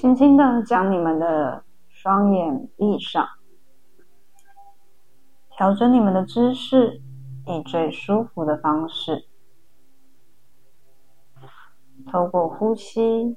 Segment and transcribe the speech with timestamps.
[0.00, 3.28] 轻轻的将你们的双眼闭上，
[5.50, 7.02] 调整你们的姿势，
[7.46, 9.28] 以最舒服的方式，
[12.10, 13.36] 透过呼吸，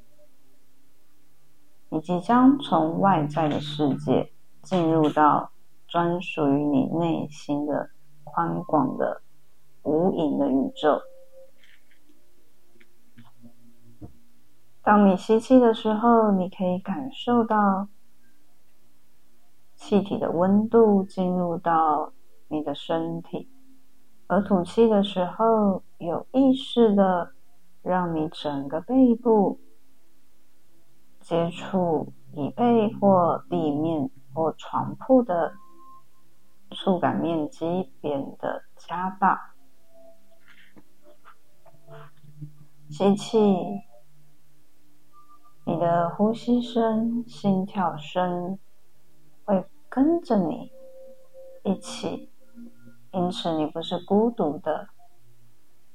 [1.90, 5.52] 你即将从外在的世界进入到
[5.86, 7.90] 专属于你内心的
[8.24, 9.22] 宽广的
[9.82, 11.02] 无垠的宇宙。
[14.84, 17.88] 当你吸气的时候，你可以感受到
[19.78, 22.12] 气体的温度进入到
[22.50, 23.48] 你的身体；
[24.28, 27.32] 而吐气的时候，有意识的
[27.82, 29.62] 让你整个背部
[31.22, 35.54] 接触椅背或地面或床铺的
[36.72, 39.54] 触感面积变得加大。
[42.90, 43.56] 吸气。
[45.66, 48.60] 你的呼吸声、心跳声
[49.46, 50.72] 会跟着你
[51.64, 52.30] 一起，
[53.12, 54.90] 因此你不是孤独的。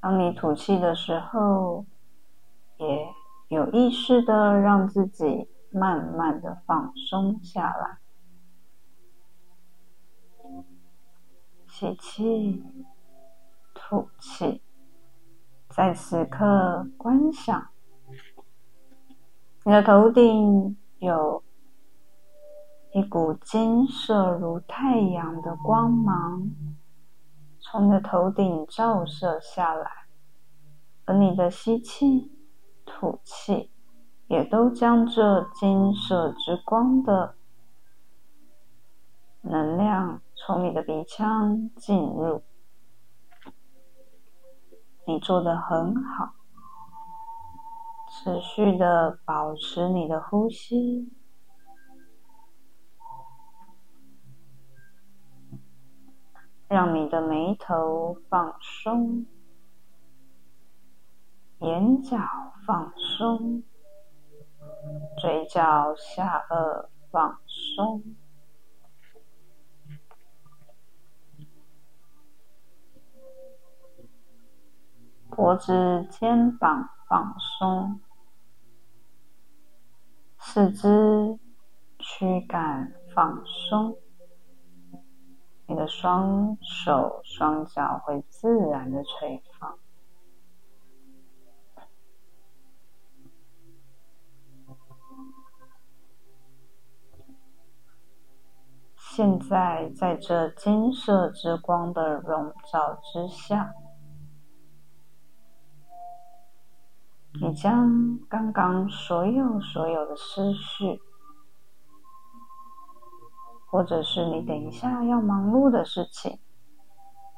[0.01, 1.85] 当你吐气的时候，
[2.79, 3.09] 也
[3.49, 7.99] 有意识的让自己慢慢的放松下来。
[11.67, 12.65] 吸气，
[13.75, 14.63] 吐气，
[15.69, 17.69] 在此刻观想。
[19.69, 21.45] 你的头顶有
[22.95, 26.51] 一股金色如太阳的光芒，
[27.61, 29.91] 从你的头顶照射下来，
[31.05, 32.33] 而你的吸气、
[32.87, 33.71] 吐气
[34.29, 37.35] 也都将这金色之光的
[39.43, 42.43] 能量从你的鼻腔进入。
[45.07, 46.38] 你做的很好。
[48.21, 51.09] 持续的保持你的呼吸，
[56.67, 59.25] 让你的眉头放松，
[61.61, 62.19] 眼角
[62.67, 63.63] 放松，
[65.21, 68.03] 嘴角、下颚放松，
[75.31, 78.01] 脖子、肩膀放松。
[80.51, 81.39] 四肢
[81.99, 83.99] 躯干放松，
[85.67, 89.79] 你的双手双脚会自然的垂放。
[98.97, 103.75] 现在，在这金色之光的笼罩之下。
[107.41, 111.01] 你将刚刚所有所有的思绪，
[113.71, 116.41] 或者是你等一下要忙碌的事情，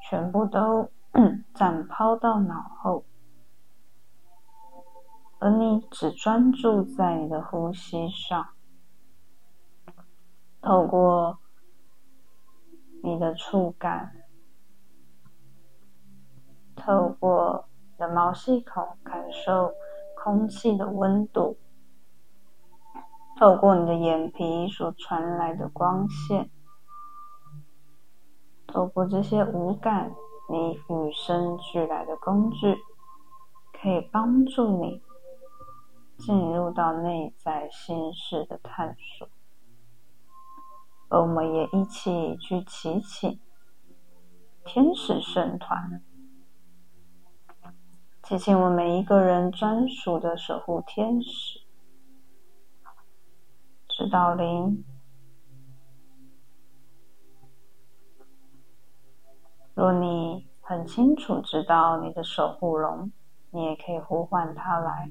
[0.08, 0.90] 全部都
[1.54, 3.04] 暂抛到脑后，
[5.38, 8.48] 而你只专注在你的呼吸上，
[10.62, 11.38] 透过
[13.02, 14.12] 你的触感，
[16.74, 19.74] 透过你的毛细孔感受。
[20.22, 21.56] 空气的温度，
[23.38, 26.50] 透过你的眼皮所传来的光线，
[28.66, 30.12] 透过这些五感，
[30.50, 32.76] 你与生俱来的工具，
[33.72, 35.02] 可以帮助你
[36.18, 39.26] 进入到内在心事的探索。
[41.08, 43.40] 而我们也一起去祈请
[44.64, 46.02] 天使圣团。
[48.30, 51.62] 谢谢我们每一个人专属的守护天使、
[53.88, 54.84] 指导灵。
[59.74, 63.10] 若你很清楚知道你的守护龙，
[63.50, 65.10] 你也可以呼唤它来。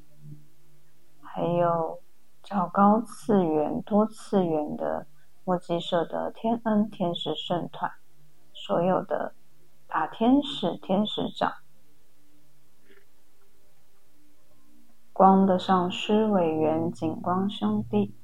[1.22, 2.00] 还有
[2.42, 5.08] 较高次元、多次元的
[5.44, 7.92] 墨迹社的天恩天使圣团，
[8.54, 9.36] 所有的
[9.90, 11.52] 大天使、天使长。
[15.20, 18.16] 光的上师委员景光兄弟，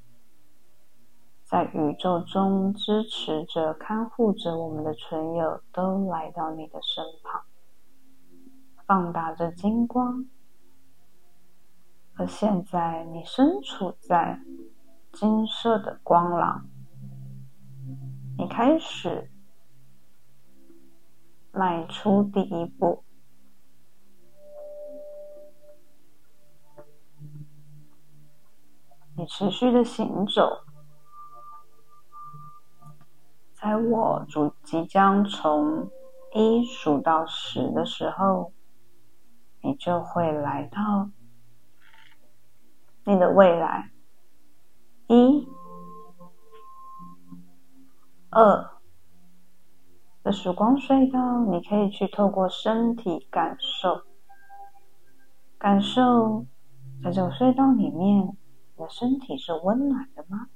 [1.43, 7.41] 在宇宙中支持着、看护着我们的存友，都来到你的身旁，
[8.87, 10.25] 放大着金光。
[12.13, 14.39] 而现在，你身处在
[15.11, 16.65] 金色的光廊，
[18.37, 19.29] 你开始
[21.51, 23.03] 迈出第一步。
[29.17, 30.63] 你持续的行走。
[33.53, 35.89] 在我主即将从
[36.33, 38.51] 一数到十的时候，
[39.61, 41.09] 你就会来到
[43.05, 43.91] 你的未来。
[45.07, 45.47] 一、
[48.29, 48.69] 二，
[50.23, 54.01] 的曙光隧道，你可以去透过身体感受，
[55.57, 56.45] 感受
[57.03, 58.35] 在这个隧道里面，
[58.77, 60.49] 你的身体是温暖的吗？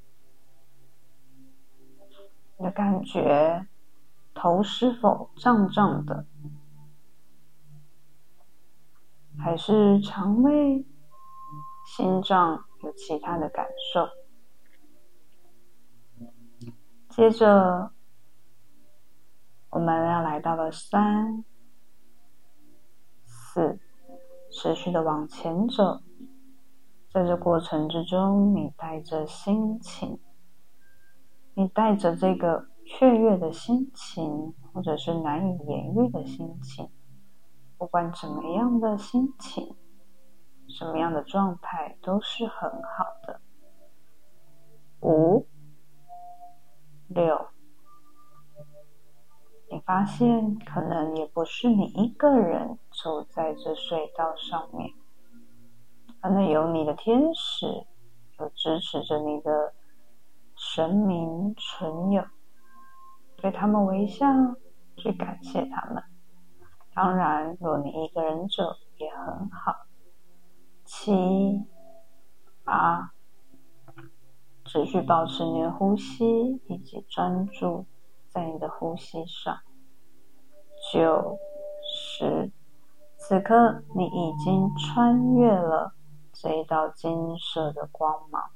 [2.57, 3.67] 你的感觉，
[4.33, 6.25] 头是否胀胀的？
[9.37, 10.85] 还是肠胃、
[11.85, 14.09] 心脏有其他的感受？
[17.07, 17.93] 接着，
[19.69, 21.45] 我们要来到了三、
[23.25, 23.79] 四，
[24.51, 26.01] 持续的往前走。
[27.11, 30.19] 在这过程之中，你带着心情。
[31.55, 36.89] 你带着这个雀跃的心情，或者是难以言喻的心情，
[37.77, 39.75] 不管怎么样的心情，
[40.67, 43.41] 什么样的状态都是很好的。
[45.01, 45.47] 五、
[47.07, 47.47] 六，
[49.69, 54.93] 你发现可能也不是你一个人走在这隧道上面，
[56.21, 57.65] 可能有你的天使，
[58.39, 59.73] 有支持着你的。
[60.61, 62.21] 神明存有，
[63.37, 64.27] 对他们微笑，
[64.97, 66.03] 去感谢他们。
[66.93, 69.73] 当然，若你一个人走也很好。
[70.83, 71.63] 七、
[72.65, 73.13] 八，
[74.65, 77.85] 持续保持你的呼吸，以及专注
[78.27, 79.59] 在你的呼吸上。
[80.91, 81.39] 九、
[81.81, 82.51] 十，
[83.15, 85.93] 此刻你已经穿越了
[86.41, 88.51] 这一道金色的光芒。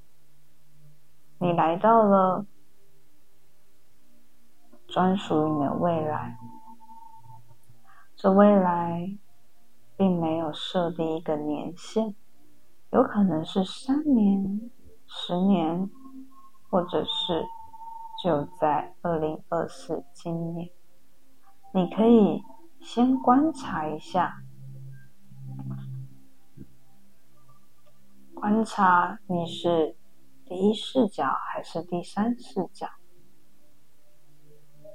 [1.37, 2.45] 你来到了
[4.87, 6.37] 专属于你的未来，
[8.15, 9.17] 这未来
[9.97, 12.15] 并没有设定一个年限，
[12.91, 14.71] 有可能是三年、
[15.05, 15.89] 十年，
[16.69, 17.43] 或者是
[18.23, 20.69] 就在二零二四今年。
[21.73, 22.41] 你可以
[22.79, 24.37] 先观察一下，
[28.43, 29.95] 观察你是。
[30.45, 32.89] 第一视角还是第三视角？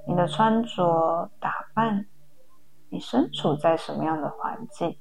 [0.07, 2.07] 你的穿着打扮，
[2.91, 4.99] 你身处在什么样的环境？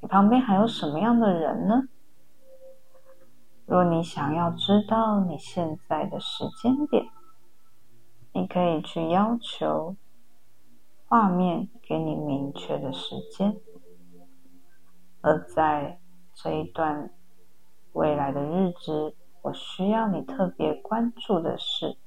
[0.00, 1.82] 你旁边还有什么样的人呢？
[3.66, 7.04] 若你想要知道你现在的时间点，
[8.32, 9.94] 你可以去要求
[11.04, 13.60] 画面给你明确的时间，
[15.20, 16.00] 而在
[16.32, 17.12] 这一段
[17.92, 19.16] 未来的日子。
[19.42, 21.98] 我需要你特别关注的是，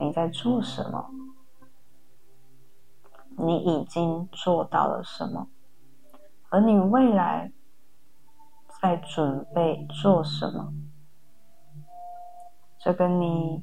[0.00, 1.10] 你在做什么？
[3.36, 5.46] 你已经做到了什么？
[6.48, 7.52] 而你未来
[8.80, 10.72] 在准备做什么？
[12.80, 13.62] 这跟你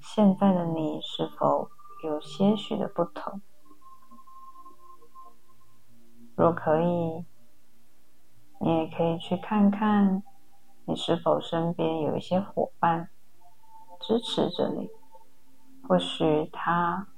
[0.00, 1.70] 现在的你是否
[2.02, 3.40] 有些许的不同？
[6.34, 7.24] 若可以，
[8.58, 10.24] 你也可以去看看。
[10.86, 13.08] 你是否身边有一些伙伴
[14.00, 14.90] 支持着你？
[15.88, 17.08] 或许他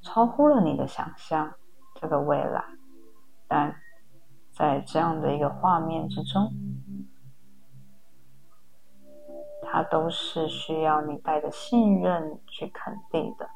[0.00, 1.54] 超乎了你的想象，
[1.94, 2.64] 这个未来，
[3.46, 3.76] 但
[4.50, 6.52] 在这样的一个画面之中，
[9.62, 13.48] 他都是需要你带着信任去肯定的。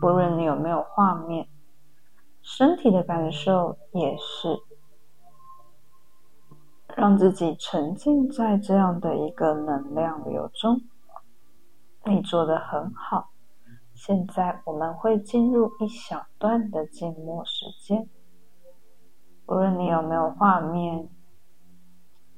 [0.00, 1.48] 不论你有没有画面，
[2.42, 4.58] 身体的感受也是。
[7.00, 10.82] 让自己沉浸在这样的一个能量流中，
[12.04, 13.30] 你做的很好。
[13.94, 18.06] 现在我们会进入一小段的静默时间，
[19.46, 21.08] 无论你有没有画面，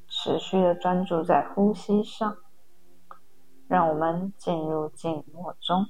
[0.07, 2.37] 持续的专注在呼吸上，
[3.67, 5.87] 让我们进入静默中。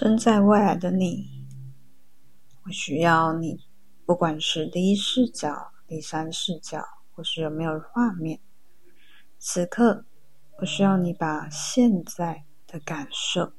[0.00, 1.28] 身在未来的你，
[2.64, 3.66] 我需要你，
[4.06, 8.40] 不管是第一视角、第三视角，或是有没有画面。
[9.38, 10.06] 此刻，
[10.56, 13.52] 我需要你把现在的感受，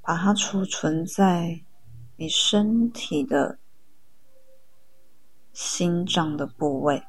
[0.00, 1.64] 把它储存在
[2.14, 3.58] 你身体的
[5.52, 7.02] 心脏的部位。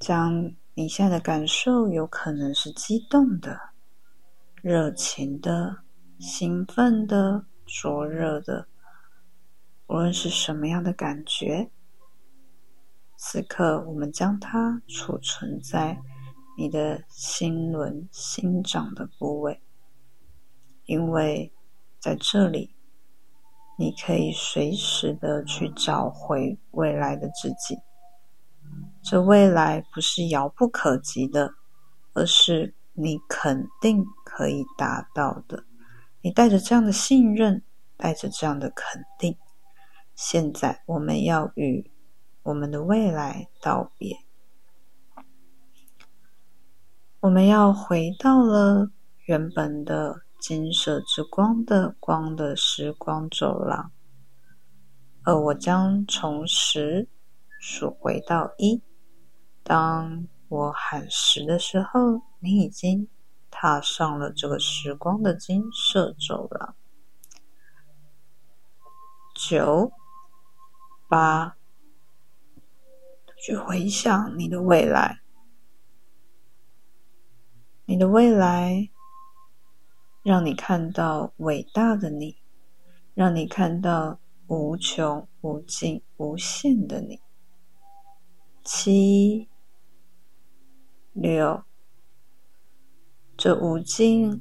[0.00, 3.75] 将你现在的感受，有可能是激动的。
[4.62, 5.84] 热情的、
[6.18, 8.66] 兴奋的、灼热的，
[9.86, 11.70] 无论是什么样的感觉，
[13.16, 16.00] 此刻我们将它储存在
[16.58, 19.62] 你的心轮、心脏的部位，
[20.86, 21.52] 因为
[22.00, 22.74] 在这里，
[23.78, 27.78] 你可以随时的去找回未来的自己。
[29.04, 31.54] 这未来不是遥不可及的，
[32.14, 32.74] 而是。
[32.96, 35.64] 你肯定可以达到的。
[36.22, 37.62] 你带着这样的信任，
[37.96, 39.36] 带着这样的肯定，
[40.14, 41.90] 现在我们要与
[42.42, 44.16] 我们的未来道别。
[47.20, 48.90] 我们要回到了
[49.24, 53.90] 原本的金色之光的光的时光走廊，
[55.24, 57.08] 而我将从十
[57.60, 58.82] 数回到一。
[59.62, 62.22] 当我喊十的时候。
[62.38, 63.08] 你已经
[63.50, 66.76] 踏上了这个时光的金色走廊。
[69.34, 69.90] 九、
[71.08, 71.56] 八，
[73.36, 75.22] 去回想你的未来，
[77.86, 78.90] 你的未来
[80.22, 82.36] 让你看到伟大的你，
[83.14, 87.20] 让你看到无穷无尽无限的你。
[88.62, 89.48] 七、
[91.16, 91.64] 六。
[93.36, 94.40] 这无尽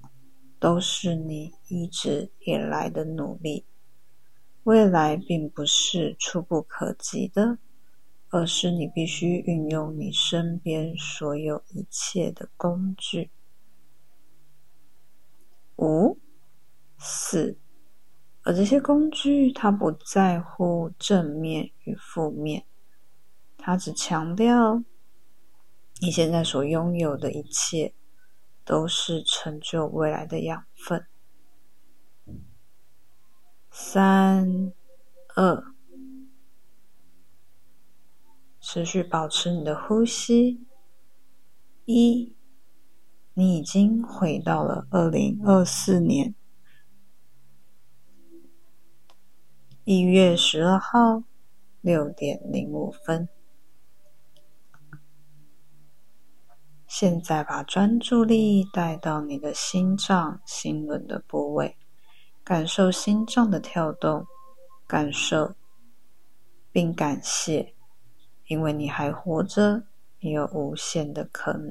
[0.60, 3.66] 都是你一直以来的努力。
[4.64, 7.60] 未来并不是触不可及的，
[8.30, 13.30] 而是你必须运用你身边所有一切的工具。
[15.76, 16.18] 五、
[16.98, 17.60] 四，
[18.42, 22.66] 而这些工具，它不在乎正面与负面，
[23.58, 24.84] 它只强调
[26.02, 27.94] 你现在所拥有的一切。
[28.68, 31.06] 都是成就未来的养分。
[33.70, 34.74] 三、
[35.36, 35.64] 二，
[38.60, 40.66] 持续保持你的呼吸。
[41.86, 42.36] 一，
[43.36, 46.34] 你已经回到了二零二四年
[49.84, 51.24] 一月十二号
[51.82, 53.30] 六点零五分。
[56.98, 61.76] 现在把专注力带到你的心脏、心轮的部位，
[62.42, 64.26] 感受心脏的跳动，
[64.88, 65.56] 感受
[66.72, 67.74] 并感谢，
[68.48, 69.84] 因为你还活着，
[70.22, 71.70] 你有无限的可能。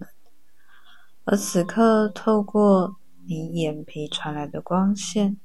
[1.24, 5.38] 而此刻，透过你眼皮传来的光线，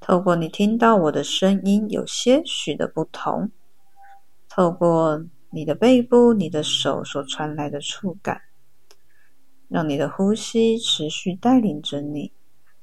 [0.00, 3.52] 透过你听到我的声音有些许的不同，
[4.48, 8.40] 透过你的背部、你的手所传来的触感，
[9.70, 12.32] 让你的呼吸持续带领着你，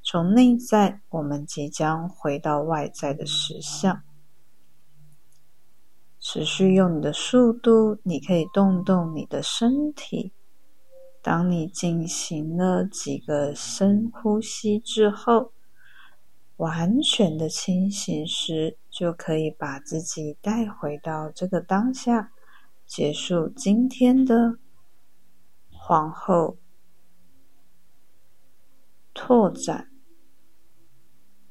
[0.01, 4.01] 从内在，我们即将回到外在的实相。
[6.17, 10.31] 持续用你的速度，你可以动动你的身体。
[11.21, 15.51] 当你进行了几个深呼吸之后，
[16.55, 22.31] 完全的清醒时，就可以把自己带回到这个当下，
[22.85, 24.57] 结束今天的
[25.69, 26.57] 皇后
[29.19, 29.89] 拓展、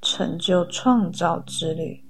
[0.01, 2.06] 成就、创造之旅。